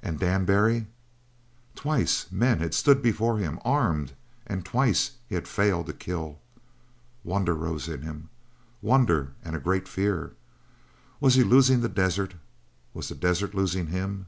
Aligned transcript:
And 0.00 0.18
Dan 0.18 0.44
Barry? 0.44 0.88
Twice 1.76 2.26
men 2.32 2.58
had 2.58 2.74
stood 2.74 3.00
before 3.00 3.38
him, 3.38 3.60
armed, 3.64 4.12
and 4.44 4.64
twice 4.64 5.12
he 5.28 5.36
had 5.36 5.46
failed 5.46 5.86
to 5.86 5.92
kill. 5.92 6.40
Wonder 7.22 7.54
rose 7.54 7.86
in 7.86 8.02
him; 8.02 8.28
wonder 8.82 9.34
and 9.44 9.54
a 9.54 9.60
great 9.60 9.86
fear. 9.86 10.32
Was 11.20 11.36
he 11.36 11.44
losing 11.44 11.80
the 11.80 11.88
desert, 11.88 12.32
and 12.32 12.40
was 12.92 13.08
the 13.08 13.14
desert 13.14 13.54
losing 13.54 13.86
him? 13.86 14.26